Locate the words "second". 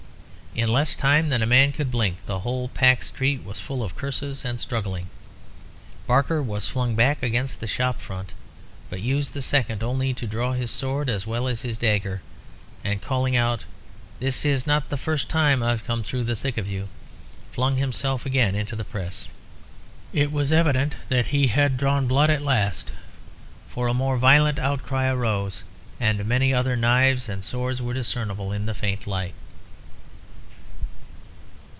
9.41-9.81